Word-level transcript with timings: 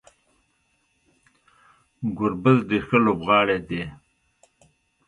ګربز 2.17 2.57
ډیر 2.69 2.83
ښه 2.87 2.97
لوبغاړی 3.05 3.57
دی 3.67 3.83